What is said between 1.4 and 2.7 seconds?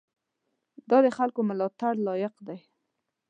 ملاتړ لایق دی.